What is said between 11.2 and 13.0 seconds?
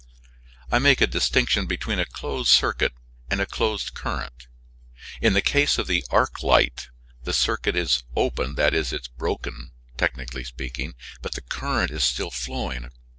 but the current is still flowing.